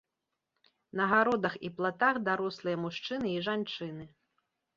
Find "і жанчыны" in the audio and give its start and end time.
3.37-4.03